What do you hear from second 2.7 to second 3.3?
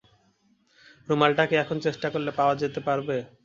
পারবে?